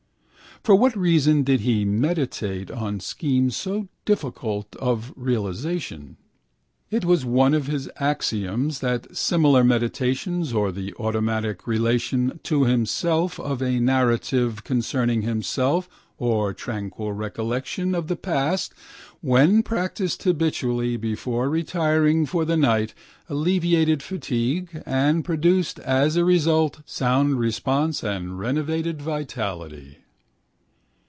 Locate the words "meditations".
9.63-10.53